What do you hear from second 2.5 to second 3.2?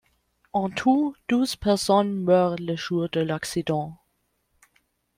le jour de